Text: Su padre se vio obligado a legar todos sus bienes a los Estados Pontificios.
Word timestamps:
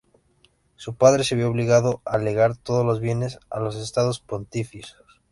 Su 0.77 0.95
padre 0.95 1.23
se 1.23 1.35
vio 1.35 1.47
obligado 1.47 2.01
a 2.05 2.17
legar 2.17 2.57
todos 2.57 2.91
sus 2.93 2.99
bienes 3.01 3.37
a 3.51 3.59
los 3.59 3.75
Estados 3.75 4.19
Pontificios. 4.19 4.97